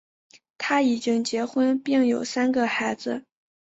[0.57, 3.23] 他已经结婚并有三个孩子。